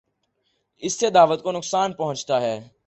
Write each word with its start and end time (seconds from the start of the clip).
اس 0.77 0.99
سے 0.99 1.09
دعوت 1.09 1.43
کو 1.43 1.51
نقصان 1.51 1.93
پہنچتا 1.93 2.41
ہے۔ 2.41 2.59